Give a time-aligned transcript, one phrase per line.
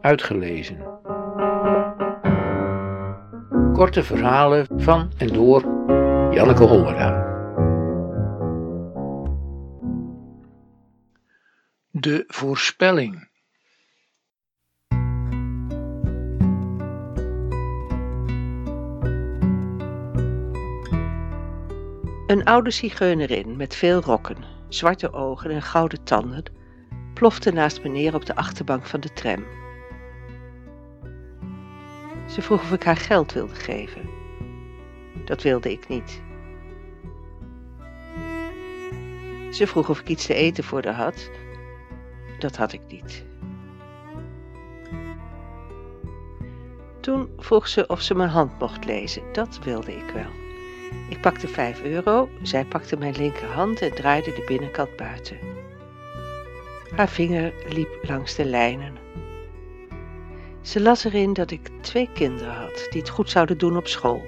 [0.00, 0.78] uitgelezen.
[3.72, 5.60] Korte verhalen van en door
[6.34, 7.28] Janneke Hollera.
[11.90, 13.28] De voorspelling.
[22.26, 24.36] Een oude zigeunerin met veel rokken,
[24.68, 26.58] zwarte ogen en gouden tanden
[27.20, 29.44] plofte naast me neer op de achterbank van de tram.
[32.30, 34.10] Ze vroeg of ik haar geld wilde geven.
[35.24, 36.22] Dat wilde ik niet.
[39.50, 41.30] Ze vroeg of ik iets te eten voor haar had.
[42.38, 43.24] Dat had ik niet.
[47.00, 49.22] Toen vroeg ze of ze mijn hand mocht lezen.
[49.32, 50.30] Dat wilde ik wel.
[51.08, 55.38] Ik pakte 5 euro, zij pakte mijn linkerhand en draaide de binnenkant buiten.
[56.96, 58.96] Haar vinger liep langs de lijnen.
[60.62, 64.22] Ze las erin dat ik twee kinderen had die het goed zouden doen op school.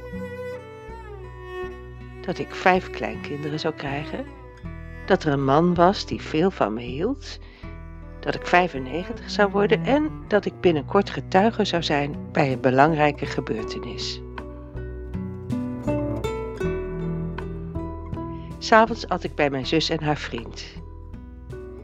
[2.20, 4.24] Dat ik vijf kleinkinderen zou krijgen.
[5.06, 7.38] Dat er een man was die veel van me hield.
[8.20, 13.26] Dat ik 95 zou worden en dat ik binnenkort getuige zou zijn bij een belangrijke
[13.26, 14.20] gebeurtenis.
[18.58, 20.64] S'avonds at ik bij mijn zus en haar vriend.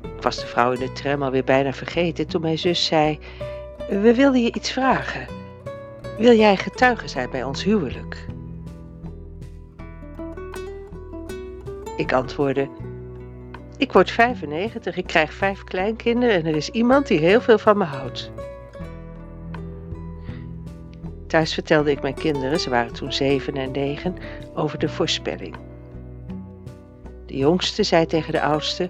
[0.02, 3.18] Ik was de vrouw in de tram alweer bijna vergeten toen mijn zus zei:
[3.88, 5.26] We wilden je iets vragen.
[6.18, 8.26] Wil jij getuige zijn bij ons huwelijk?
[11.96, 12.68] Ik antwoordde:
[13.76, 17.78] Ik word 95, ik krijg vijf kleinkinderen en er is iemand die heel veel van
[17.78, 18.30] me houdt.
[21.26, 24.16] Thuis vertelde ik mijn kinderen, ze waren toen zeven en negen,
[24.54, 25.56] over de voorspelling.
[27.26, 28.88] De jongste zei tegen de oudste: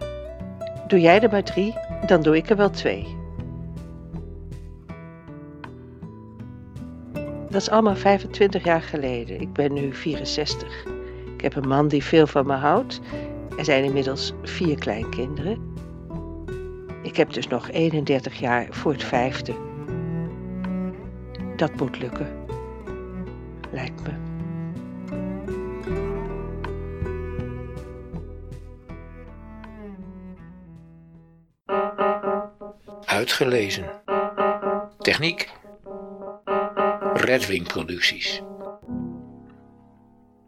[0.87, 1.75] Doe jij er maar drie,
[2.07, 3.18] dan doe ik er wel twee.
[7.51, 9.41] Dat is allemaal 25 jaar geleden.
[9.41, 10.85] Ik ben nu 64.
[11.37, 13.01] Ik heb een man die veel van me houdt.
[13.59, 15.75] Er zijn inmiddels vier kleinkinderen.
[17.03, 19.55] Ik heb dus nog 31 jaar voor het vijfde.
[21.57, 22.37] Dat moet lukken.
[23.71, 24.27] Lijkt me.
[33.05, 33.85] Uitgelezen.
[34.99, 35.58] Techniek.
[37.19, 38.48] Redwing Producties.